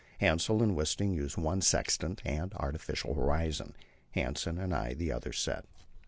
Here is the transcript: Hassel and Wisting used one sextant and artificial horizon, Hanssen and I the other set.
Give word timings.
Hassel 0.19 0.63
and 0.63 0.75
Wisting 0.75 1.13
used 1.13 1.37
one 1.37 1.61
sextant 1.61 2.23
and 2.25 2.55
artificial 2.55 3.13
horizon, 3.13 3.75
Hanssen 4.15 4.57
and 4.57 4.73
I 4.73 4.95
the 4.95 5.11
other 5.11 5.31
set. 5.31 5.65